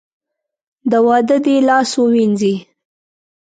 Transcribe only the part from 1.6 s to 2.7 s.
لاس ووېنځي.